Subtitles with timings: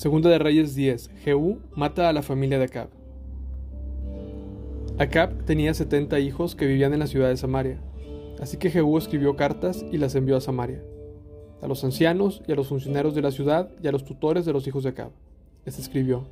[0.00, 1.10] Segunda de Reyes 10.
[1.24, 2.88] Jehú mata a la familia de Acab.
[4.96, 7.82] Acab tenía 70 hijos que vivían en la ciudad de Samaria.
[8.40, 10.82] Así que Jehú escribió cartas y las envió a Samaria,
[11.60, 14.54] a los ancianos y a los funcionarios de la ciudad y a los tutores de
[14.54, 15.10] los hijos de Acab.
[15.66, 16.26] Este escribió,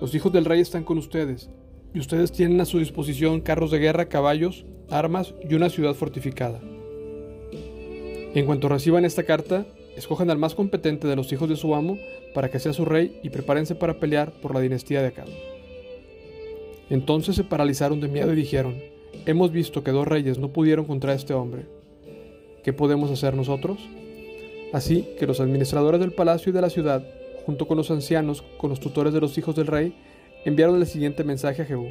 [0.00, 1.48] Los hijos del rey están con ustedes,
[1.94, 6.60] y ustedes tienen a su disposición carros de guerra, caballos, armas y una ciudad fortificada.
[8.34, 9.64] En cuanto reciban esta carta,
[9.96, 11.98] Escojan al más competente de los hijos de su amo
[12.36, 15.26] para que sea su rey y prepárense para pelear por la dinastía de Acab.
[16.90, 18.74] Entonces se paralizaron de miedo y dijeron,
[19.24, 21.62] hemos visto que dos reyes no pudieron contra este hombre.
[22.62, 23.78] ¿Qué podemos hacer nosotros?
[24.74, 27.08] Así que los administradores del palacio y de la ciudad,
[27.46, 29.94] junto con los ancianos, con los tutores de los hijos del rey,
[30.44, 31.86] enviaron el siguiente mensaje a Jehú.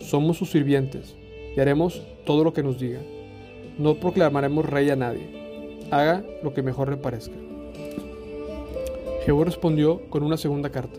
[0.00, 1.14] Somos sus sirvientes
[1.54, 3.00] y haremos todo lo que nos diga.
[3.76, 5.38] No proclamaremos rey a nadie
[5.90, 7.47] haga lo que mejor le parezca.
[9.28, 10.98] Jehú respondió con una segunda carta.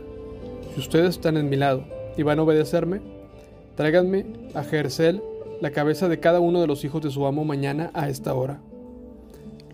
[0.76, 1.84] Si ustedes están en mi lado
[2.16, 3.02] y van a obedecerme,
[3.76, 5.24] tráiganme a Jerzel
[5.62, 8.62] la cabeza de cada uno de los hijos de su amo mañana a esta hora.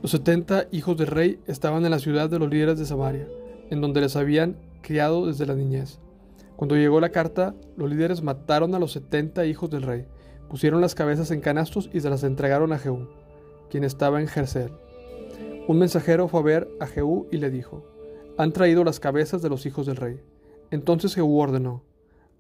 [0.02, 3.28] Los setenta hijos del rey estaban en la ciudad de los líderes de Samaria,
[3.72, 6.00] en donde les habían criado desde la niñez.
[6.56, 10.06] Cuando llegó la carta, los líderes mataron a los setenta hijos del rey,
[10.48, 13.10] pusieron las cabezas en canastos y se las entregaron a Jehú,
[13.70, 14.72] quien estaba en Jerzel.
[15.68, 17.95] Un mensajero fue a ver a Jehú y le dijo,
[18.38, 20.20] Han traído las cabezas de los hijos del rey.
[20.72, 21.84] Entonces Jehú ordenó,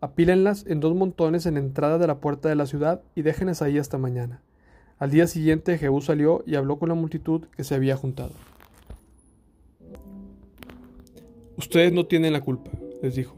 [0.01, 3.61] Apílenlas en dos montones en la entrada de la puerta de la ciudad y déjenlas
[3.61, 4.41] ahí hasta mañana.
[4.99, 8.33] Al día siguiente Jehú salió y habló con la multitud que se había juntado.
[11.57, 12.69] Ustedes no tienen la culpa,
[13.01, 13.35] les dijo.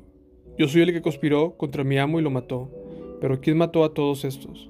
[0.57, 2.69] Yo soy el que conspiró contra mi amo y lo mató.
[3.21, 4.69] Pero ¿quién mató a todos estos?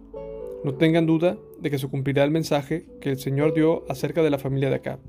[0.64, 4.30] No tengan duda de que se cumplirá el mensaje que el Señor dio acerca de
[4.30, 5.00] la familia de Acab.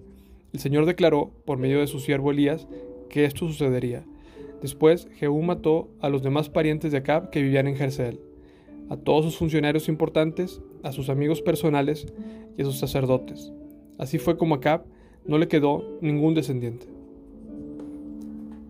[0.52, 2.66] El Señor declaró, por medio de su siervo Elías,
[3.08, 4.04] que esto sucedería.
[4.62, 8.20] Después, Jehú mató a los demás parientes de Acab que vivían en Jerzel,
[8.88, 12.06] a todos sus funcionarios importantes, a sus amigos personales
[12.56, 13.52] y a sus sacerdotes.
[13.98, 14.84] Así fue como Acab
[15.26, 16.86] no le quedó ningún descendiente.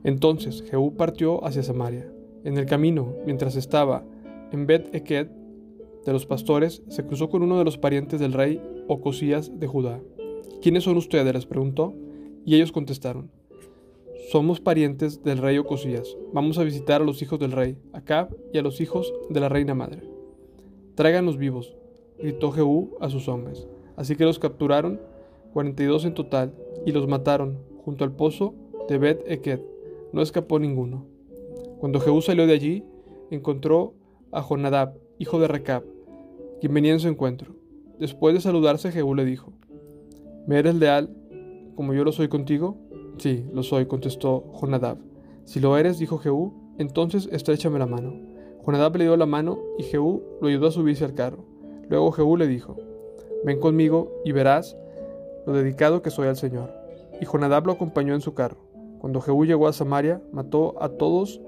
[0.05, 2.11] Entonces Jehú partió hacia Samaria.
[2.45, 4.05] En el camino, mientras estaba
[4.53, 5.31] en Bet Eket,
[6.05, 10.01] de los pastores, se cruzó con uno de los parientes del rey Ocosías de Judá.
[10.63, 11.33] ¿Quiénes son ustedes?
[11.33, 11.95] les preguntó,
[12.45, 13.31] y ellos contestaron,
[14.31, 18.59] somos parientes del rey Ocosías, vamos a visitar a los hijos del rey, Acab, y
[18.59, 20.03] a los hijos de la reina madre.
[20.97, 21.75] Tráiganos vivos,
[22.19, 23.67] gritó Jehú a sus hombres.
[23.97, 25.01] Así que los capturaron,
[25.53, 26.53] 42 en total,
[26.85, 28.55] y los mataron junto al pozo
[28.89, 29.63] de Bet Eket.
[30.13, 31.07] No escapó ninguno.
[31.79, 32.85] Cuando Jehú salió de allí,
[33.31, 33.95] encontró
[34.33, 35.85] a Jonadab, hijo de Recab,
[36.61, 37.55] quien venía en su encuentro.
[37.99, 39.53] Después de saludarse, Jehú le dijo,
[40.49, 41.15] ¿Me eres leal
[41.75, 42.79] como yo lo soy contigo?
[43.19, 44.97] Sí, lo soy, contestó Jonadab.
[45.45, 48.15] Si lo eres, dijo Jehú, entonces estrechame la mano.
[48.65, 51.45] Jonadab le dio la mano y Jehú lo ayudó a subirse al carro.
[51.91, 52.79] Luego Jehú le dijo,
[53.45, 54.75] Ven conmigo y verás
[55.47, 56.73] lo dedicado que soy al Señor.
[57.21, 58.57] Y Jonadab lo acompañó en su carro.
[59.01, 61.43] Cuando Jehú llegó a Samaria, mató a todos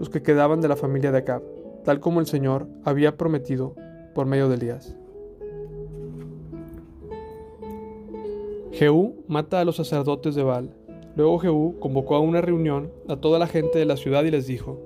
[0.00, 1.42] los que quedaban de la familia de Acab,
[1.84, 3.76] tal como el Señor había prometido
[4.16, 4.96] por medio de Elías.
[8.82, 10.74] Jehú mata a los sacerdotes de Baal.
[11.14, 14.48] Luego Jehú convocó a una reunión a toda la gente de la ciudad y les
[14.48, 14.80] dijo,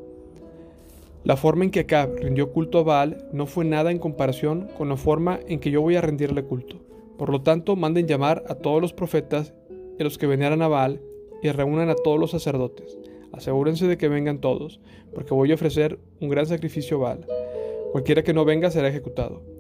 [1.25, 4.91] La forma en que Acab rindió culto a Baal no fue nada en comparación con
[4.91, 6.77] la forma en que yo voy a rendirle culto.
[7.17, 9.55] Por lo tanto, manden llamar a todos los profetas
[9.99, 11.01] y a los que veneran a Baal
[11.43, 12.99] y reúnan a todos los sacerdotes.
[13.33, 14.79] Asegúrense de que vengan todos,
[15.15, 17.27] porque voy a ofrecer un gran sacrificio a Baal.
[17.93, 19.56] Cualquiera que no venga será ejecutado.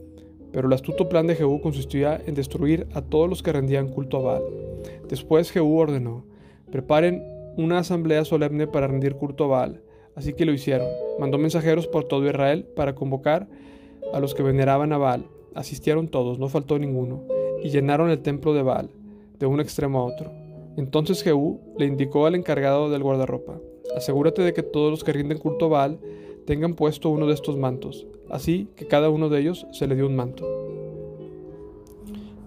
[0.52, 4.18] Pero el astuto plan de Jehú consistía en destruir a todos los que rendían culto
[4.18, 4.42] a Baal.
[5.08, 6.24] Después Jehú ordenó,
[6.70, 7.22] preparen
[7.56, 9.82] una asamblea solemne para rendir culto a Baal.
[10.14, 10.88] Así que lo hicieron.
[11.18, 13.48] Mandó mensajeros por todo Israel para convocar
[14.12, 15.26] a los que veneraban a Baal.
[15.54, 17.22] Asistieron todos, no faltó ninguno,
[17.62, 18.90] y llenaron el templo de Baal,
[19.38, 20.31] de un extremo a otro.
[20.76, 23.58] Entonces Jehú le indicó al encargado del guardarropa,
[23.96, 25.99] asegúrate de que todos los que rinden culto a Baal
[26.46, 30.06] tengan puesto uno de estos mantos, así que cada uno de ellos se le dio
[30.06, 30.46] un manto.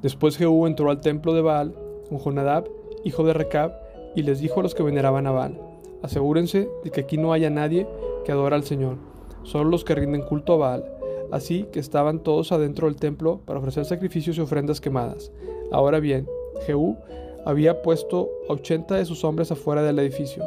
[0.01, 1.75] Después Jehú entró al templo de Baal
[2.07, 2.69] con Jonadab,
[3.03, 3.73] hijo de Recab,
[4.15, 5.61] y les dijo a los que veneraban a Baal,
[6.01, 7.85] asegúrense de que aquí no haya nadie
[8.25, 8.95] que adora al Señor,
[9.43, 10.95] solo los que rinden culto a Baal.
[11.31, 15.31] Así que estaban todos adentro del templo para ofrecer sacrificios y ofrendas quemadas.
[15.71, 16.27] Ahora bien,
[16.65, 16.97] Jehú
[17.45, 20.43] había puesto a ochenta de sus hombres afuera del edificio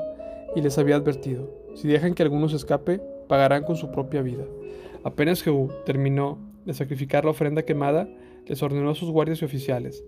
[0.56, 3.00] y les había advertido, si dejan que alguno se escape,
[3.32, 4.44] pagarán con su propia vida.
[5.04, 8.06] Apenas Jehú terminó de sacrificar la ofrenda quemada,
[8.44, 10.04] les ordenó a sus guardias y oficiales,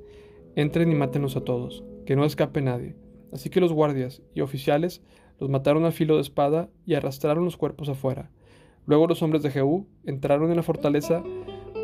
[0.56, 2.96] entren y mátenlos a todos, que no escape nadie.
[3.32, 5.00] Así que los guardias y oficiales
[5.40, 8.30] los mataron a filo de espada y arrastraron los cuerpos afuera.
[8.84, 11.24] Luego los hombres de Jehú entraron en la fortaleza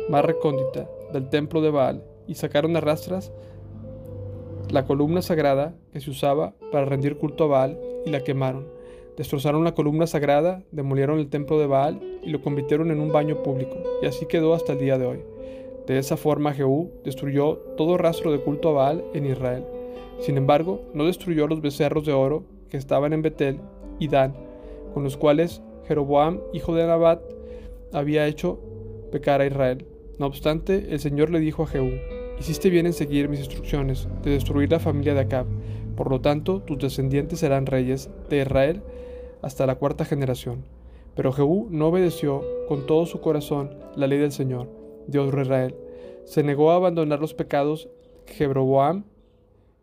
[0.09, 3.33] más recóndita del templo de Baal y sacaron a rastras
[4.69, 8.79] la columna sagrada que se usaba para rendir culto a Baal y la quemaron.
[9.17, 13.43] Destrozaron la columna sagrada, demolieron el templo de Baal y lo convirtieron en un baño
[13.43, 15.19] público, y así quedó hasta el día de hoy.
[15.85, 19.65] De esa forma Jehú destruyó todo rastro de culto a Baal en Israel.
[20.19, 23.59] Sin embargo, no destruyó los becerros de oro que estaban en Betel
[23.99, 24.33] y Dan,
[24.93, 27.21] con los cuales Jeroboam, hijo de Nabat,
[27.91, 28.59] había hecho
[29.11, 29.85] pecar a Israel.
[30.19, 31.91] No obstante, el Señor le dijo a Jehú,
[32.39, 35.45] Hiciste bien en seguir mis instrucciones de destruir la familia de Acab.
[35.95, 38.81] Por lo tanto, tus descendientes serán reyes de Israel
[39.41, 40.63] hasta la cuarta generación.
[41.15, 44.69] Pero Jehú no obedeció con todo su corazón la ley del Señor,
[45.07, 45.75] Dios de Israel.
[46.25, 47.89] Se negó a abandonar los pecados
[48.25, 49.03] que Jeroboam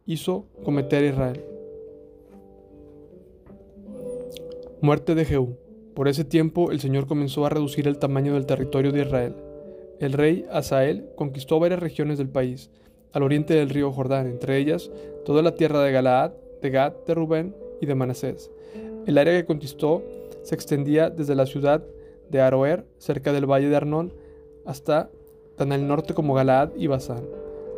[0.06, 1.44] hizo cometer a Israel.
[4.80, 5.56] Muerte de Jehú.
[5.94, 9.34] Por ese tiempo el Señor comenzó a reducir el tamaño del territorio de Israel.
[9.98, 12.70] El rey Asael conquistó varias regiones del país,
[13.12, 14.90] al oriente del río Jordán, entre ellas
[15.24, 16.32] toda la tierra de Galaad,
[16.62, 18.50] de Gad, de Rubén y de Manasés.
[19.08, 20.02] El área que conquistó
[20.42, 21.82] se extendía desde la ciudad
[22.28, 24.12] de Aroer, cerca del valle de Arnón,
[24.66, 25.08] hasta
[25.56, 27.24] tan al norte como Galaad y Basán.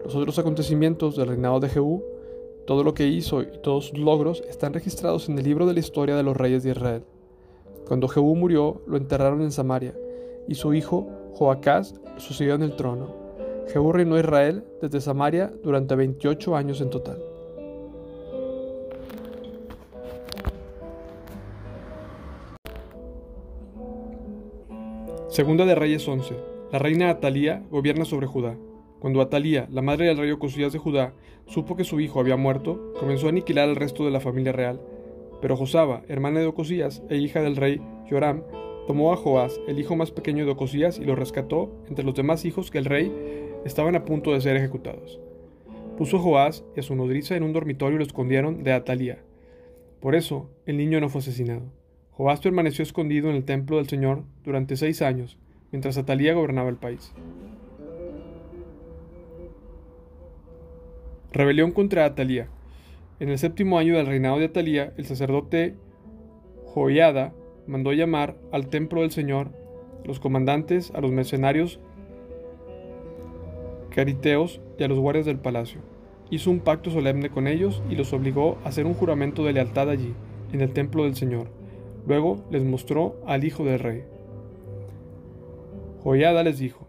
[0.03, 2.03] Los otros acontecimientos del reinado de Jehú
[2.67, 5.79] todo lo que hizo y todos sus logros están registrados en el libro de la
[5.79, 7.05] historia de los reyes de Israel.
[7.87, 9.95] Cuando Jehú murió, lo enterraron en Samaria,
[10.49, 13.15] y su hijo Joacás sucedió en el trono.
[13.69, 17.30] Jehú reinó Israel desde Samaria durante 28 años en total.
[25.41, 26.35] Segunda de Reyes 11.
[26.71, 28.59] La reina Atalía gobierna sobre Judá.
[28.99, 31.15] Cuando Atalía, la madre del rey Ocosías de Judá,
[31.47, 34.83] supo que su hijo había muerto, comenzó a aniquilar al resto de la familia real.
[35.41, 38.43] Pero Josaba, hermana de Ocosías e hija del rey Joram,
[38.87, 42.45] tomó a Joás, el hijo más pequeño de Ocosías, y lo rescató entre los demás
[42.45, 43.11] hijos que el rey
[43.65, 45.21] estaban a punto de ser ejecutados.
[45.97, 49.25] Puso a Joás y a su nodriza en un dormitorio y lo escondieron de Atalía.
[50.01, 51.80] Por eso, el niño no fue asesinado.
[52.21, 55.39] Joás permaneció escondido en el templo del Señor durante seis años,
[55.73, 57.15] mientras Atalía gobernaba el país.
[61.33, 62.49] Rebelión contra Atalía.
[63.21, 65.77] En el séptimo año del reinado de Atalía, el sacerdote
[66.67, 67.33] Joiada
[67.67, 69.53] mandó llamar al templo del Señor
[70.05, 71.81] los comandantes, a los mercenarios
[73.95, 75.81] cariteos y a los guardias del palacio.
[76.29, 79.89] Hizo un pacto solemne con ellos y los obligó a hacer un juramento de lealtad
[79.89, 80.13] allí,
[80.53, 81.60] en el templo del Señor.
[82.07, 84.05] Luego les mostró al hijo del rey.
[86.03, 86.87] Joiada les dijo,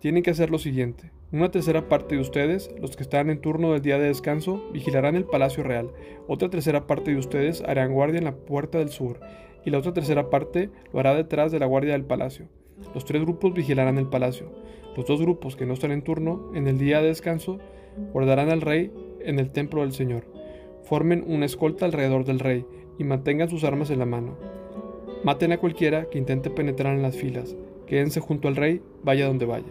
[0.00, 3.72] tienen que hacer lo siguiente una tercera parte de ustedes, los que están en turno
[3.72, 5.90] del día de descanso, vigilarán el palacio real.
[6.26, 9.20] Otra tercera parte de ustedes harán guardia en la puerta del sur,
[9.62, 12.48] y la otra tercera parte lo hará detrás de la guardia del palacio.
[12.94, 14.50] Los tres grupos vigilarán el palacio.
[14.96, 17.58] Los dos grupos que no están en turno en el día de descanso
[18.14, 18.90] guardarán al rey
[19.20, 20.24] en el templo del Señor.
[20.84, 22.64] Formen una escolta alrededor del rey
[22.98, 24.36] y mantengan sus armas en la mano.
[25.24, 27.56] Maten a cualquiera que intente penetrar en las filas.
[27.86, 29.66] Quédense junto al rey, vaya donde vaya.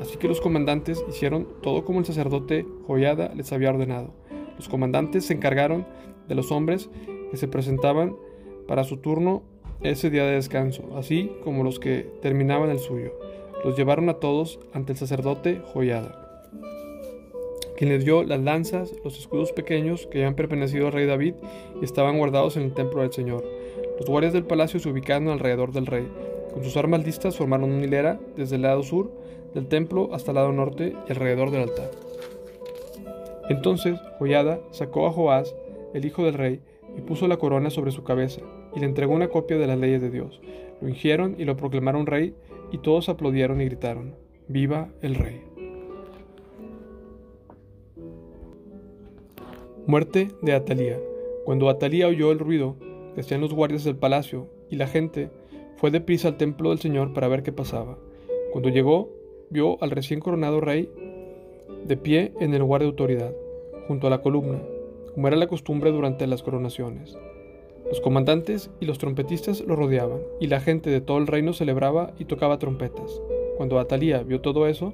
[0.00, 4.14] Así que los comandantes hicieron todo como el sacerdote Joyada les había ordenado.
[4.56, 5.86] Los comandantes se encargaron
[6.28, 6.88] de los hombres
[7.30, 8.16] que se presentaban
[8.66, 9.42] para su turno
[9.82, 13.12] ese día de descanso, así como los que terminaban el suyo.
[13.64, 16.28] Los llevaron a todos ante el sacerdote Joyada,
[17.78, 21.34] quien les dio las lanzas, los escudos pequeños que habían pertenecido al rey David
[21.80, 23.44] y estaban guardados en el templo del Señor.
[24.00, 26.08] Los guardias del palacio se ubicaron alrededor del rey.
[26.52, 29.12] Con sus armas listas formaron una hilera desde el lado sur
[29.54, 31.92] del templo hasta el lado norte y alrededor del altar.
[33.48, 35.54] Entonces Joyada sacó a Joás,
[35.94, 36.60] el hijo del rey,
[36.96, 38.40] y puso la corona sobre su cabeza,
[38.74, 40.40] y le entregó una copia de las leyes de Dios.
[40.80, 42.34] Lo ungieron y lo proclamaron rey,
[42.72, 44.16] y todos aplaudieron y gritaron,
[44.48, 45.47] ¡Viva el rey!
[49.88, 51.00] Muerte de Atalía.
[51.46, 52.76] Cuando Atalía oyó el ruido
[53.14, 55.30] que hacían los guardias del palacio y la gente,
[55.76, 57.96] fue deprisa al templo del Señor para ver qué pasaba.
[58.52, 59.08] Cuando llegó,
[59.48, 60.90] vio al recién coronado rey
[61.86, 63.32] de pie en el lugar de autoridad,
[63.86, 64.60] junto a la columna,
[65.14, 67.16] como era la costumbre durante las coronaciones.
[67.88, 72.12] Los comandantes y los trompetistas lo rodeaban, y la gente de todo el reino celebraba
[72.18, 73.22] y tocaba trompetas.
[73.56, 74.92] Cuando Atalía vio todo eso,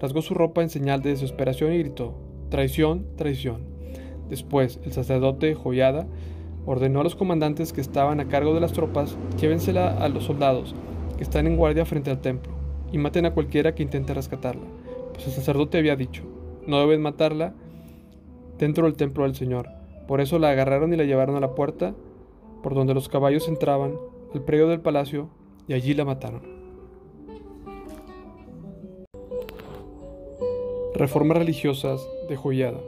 [0.00, 2.14] rasgó su ropa en señal de desesperación y gritó,
[2.48, 3.69] Traición, traición.
[4.30, 6.06] Después, el sacerdote Joyada
[6.64, 10.74] ordenó a los comandantes que estaban a cargo de las tropas, llévensela a los soldados
[11.18, 12.52] que están en guardia frente al templo
[12.92, 14.66] y maten a cualquiera que intente rescatarla,
[15.12, 16.22] pues el sacerdote había dicho,
[16.66, 17.54] no deben matarla
[18.58, 19.68] dentro del templo del Señor.
[20.06, 21.94] Por eso la agarraron y la llevaron a la puerta
[22.62, 23.94] por donde los caballos entraban,
[24.34, 25.28] al predio del palacio,
[25.66, 26.42] y allí la mataron.
[30.94, 32.80] Reformas religiosas de Joyada.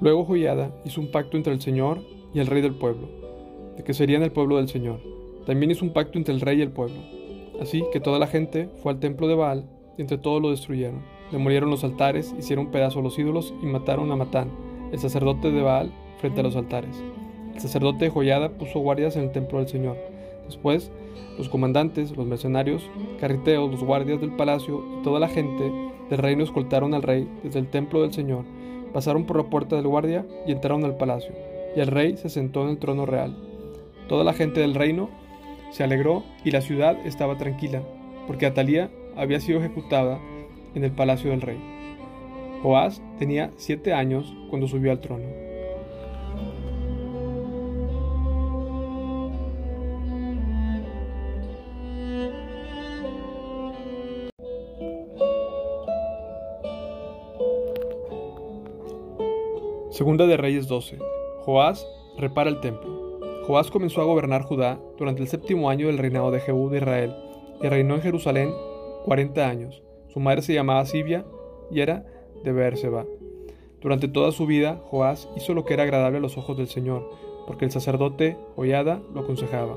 [0.00, 2.00] Luego Joyada hizo un pacto entre el Señor
[2.32, 3.08] y el rey del pueblo,
[3.76, 5.00] de que serían el pueblo del Señor.
[5.44, 6.96] También hizo un pacto entre el rey y el pueblo.
[7.60, 11.02] Así que toda la gente fue al templo de Baal y entre todos lo destruyeron.
[11.30, 14.50] Demolieron los altares, hicieron pedazo a los ídolos y mataron a Matán,
[14.90, 17.02] el sacerdote de Baal, frente a los altares.
[17.54, 19.98] El sacerdote de Joyada puso guardias en el templo del Señor.
[20.46, 20.90] Después,
[21.36, 22.82] los comandantes, los mercenarios,
[23.20, 25.70] carriteos, los guardias del palacio y toda la gente
[26.08, 28.44] del reino escoltaron al rey desde el templo del Señor,
[28.92, 31.32] pasaron por la puerta del guardia y entraron al palacio.
[31.76, 33.36] Y el rey se sentó en el trono real.
[34.08, 35.08] Toda la gente del reino
[35.70, 37.82] se alegró y la ciudad estaba tranquila,
[38.26, 40.18] porque Atalía había sido ejecutada
[40.74, 41.58] en el palacio del rey.
[42.62, 45.39] Joás tenía siete años cuando subió al trono.
[60.00, 60.96] Segunda de Reyes 12.
[61.40, 63.20] Joás repara el templo.
[63.46, 67.14] Joás comenzó a gobernar Judá durante el séptimo año del reinado de Jehú de Israel
[67.60, 68.50] y reinó en Jerusalén
[69.04, 69.82] cuarenta años.
[70.08, 71.26] Su madre se llamaba Sibia
[71.70, 72.06] y era
[72.42, 73.04] de Beerseba.
[73.82, 77.06] Durante toda su vida, Joás hizo lo que era agradable a los ojos del Señor,
[77.46, 79.76] porque el sacerdote Joyada lo aconsejaba.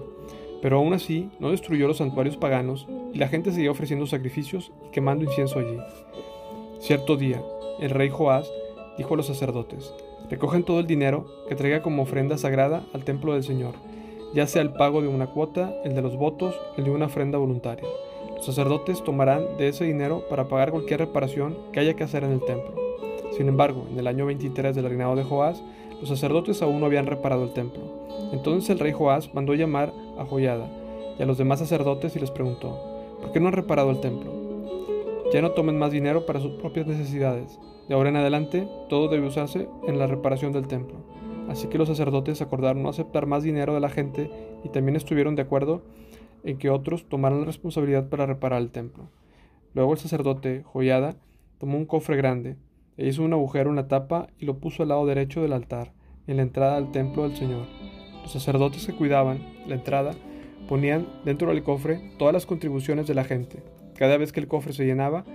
[0.61, 4.91] Pero aún así, no destruyó los santuarios paganos y la gente seguía ofreciendo sacrificios y
[4.91, 5.77] quemando incienso allí.
[6.79, 7.43] Cierto día,
[7.81, 8.49] el rey Joás
[8.97, 9.93] dijo a los sacerdotes,
[10.29, 13.75] recogen todo el dinero que traiga como ofrenda sagrada al templo del Señor,
[14.33, 17.37] ya sea el pago de una cuota, el de los votos, el de una ofrenda
[17.37, 17.87] voluntaria.
[18.35, 22.31] Los sacerdotes tomarán de ese dinero para pagar cualquier reparación que haya que hacer en
[22.31, 22.75] el templo.
[23.37, 25.63] Sin embargo, en el año 23 del reinado de Joás,
[25.99, 27.83] los sacerdotes aún no habían reparado el templo.
[28.33, 30.67] Entonces el rey Joás mandó llamar a Joyada
[31.17, 32.77] y a los demás sacerdotes y les preguntó,
[33.21, 34.32] ¿por qué no han reparado el templo?
[35.33, 37.59] Ya no tomen más dinero para sus propias necesidades.
[37.89, 40.97] De ahora en adelante, todo debe usarse en la reparación del templo.
[41.49, 44.29] Así que los sacerdotes acordaron no aceptar más dinero de la gente
[44.63, 45.81] y también estuvieron de acuerdo
[46.43, 49.09] en que otros tomaran la responsabilidad para reparar el templo.
[49.73, 51.15] Luego el sacerdote, Joyada,
[51.57, 52.55] tomó un cofre grande,
[52.97, 55.93] e hizo un agujero en la tapa y lo puso al lado derecho del altar,
[56.27, 57.65] en la entrada al templo del Señor.
[58.21, 60.11] Los sacerdotes que cuidaban la entrada
[60.69, 63.63] ponían dentro del cofre todas las contribuciones de la gente,
[63.97, 65.25] cada vez que el cofre se llenaba,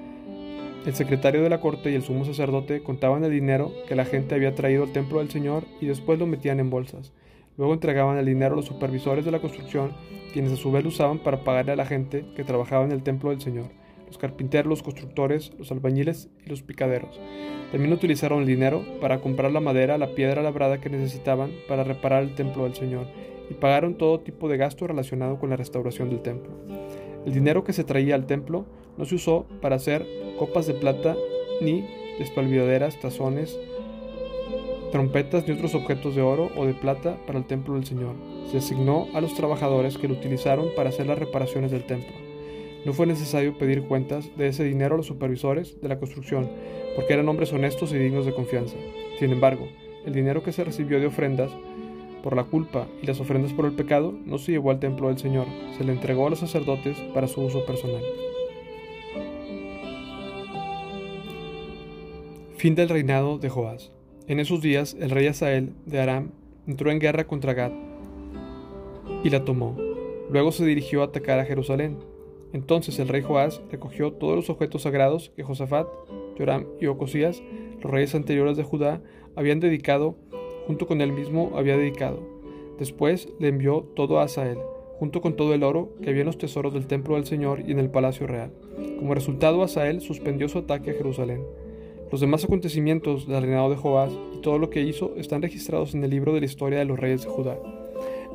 [0.87, 4.35] el secretario de la corte y el sumo sacerdote contaban el dinero que la gente
[4.35, 7.13] había traído al templo del Señor y después lo metían en bolsas.
[7.59, 9.93] Luego entregaban el dinero a los supervisores de la construcción,
[10.33, 13.03] quienes a su vez lo usaban para pagarle a la gente que trabajaba en el
[13.03, 13.67] templo del Señor,
[14.07, 17.21] los carpinteros, los constructores, los albañiles y los picaderos.
[17.73, 22.23] También utilizaron el dinero para comprar la madera, la piedra labrada que necesitaban para reparar
[22.23, 23.07] el templo del Señor,
[23.51, 26.53] y pagaron todo tipo de gasto relacionado con la restauración del templo.
[27.27, 28.65] El dinero que se traía al templo
[28.97, 30.07] no se usó para hacer
[30.39, 31.17] copas de plata
[31.61, 31.85] ni
[32.19, 33.59] despalvidaderas, tazones,
[34.93, 38.15] trompetas ni otros objetos de oro o de plata para el templo del Señor.
[38.51, 42.15] Se asignó a los trabajadores que lo utilizaron para hacer las reparaciones del templo.
[42.85, 46.49] No fue necesario pedir cuentas de ese dinero a los supervisores de la construcción,
[46.97, 48.77] porque eran hombres honestos y dignos de confianza.
[49.19, 49.69] Sin embargo,
[50.07, 51.51] el dinero que se recibió de ofrendas
[52.23, 55.19] por la culpa y las ofrendas por el pecado no se llevó al templo del
[55.19, 55.47] Señor,
[55.77, 58.03] se le entregó a los sacerdotes para su uso personal.
[62.57, 63.93] Fin del reinado de Joás.
[64.27, 66.33] En esos días el rey Asael de Aram
[66.67, 67.73] entró en guerra contra Gad
[69.23, 69.77] y la tomó.
[70.31, 71.99] Luego se dirigió a atacar a Jerusalén.
[72.53, 75.87] Entonces el rey Joás recogió todos los objetos sagrados que Josafat,
[76.37, 77.43] Joram y Ocosías,
[77.81, 79.01] los reyes anteriores de Judá,
[79.37, 80.17] habían dedicado
[80.69, 82.21] junto con él mismo había dedicado.
[82.79, 84.59] Después le envió todo a Asael,
[84.99, 87.73] junto con todo el oro que había en los tesoros del templo del Señor y
[87.73, 88.53] en el palacio real.
[88.99, 91.43] Como resultado, Asael suspendió su ataque a Jerusalén.
[92.13, 96.05] Los demás acontecimientos del reinado de Joás y todo lo que hizo están registrados en
[96.05, 97.59] el libro de la historia de los reyes de Judá.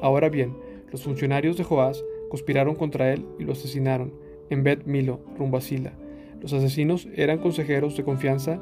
[0.02, 0.58] Ahora bien,
[0.92, 4.12] los funcionarios de Joás conspiraron contra él y lo asesinaron
[4.50, 5.94] en Bet Milo, rumbo a Sila.
[6.42, 8.60] Los asesinos eran consejeros de confianza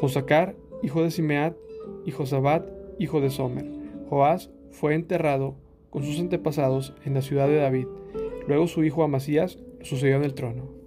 [0.00, 1.56] Josacar, hijo de Simeat,
[2.04, 2.68] y Josabat,
[2.98, 3.66] hijo de Somer.
[4.08, 5.56] Joás fue enterrado
[5.90, 7.86] con sus antepasados en la ciudad de David.
[8.48, 10.81] Luego su hijo Amasías sucedió en el trono.